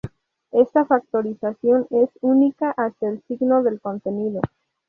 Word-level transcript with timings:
Esta 0.51 0.83
factorización 0.85 1.85
es 1.91 2.09
única 2.21 2.71
hasta 2.75 3.07
el 3.07 3.21
signo 3.27 3.61
del 3.61 3.79
contenido. 3.79 4.41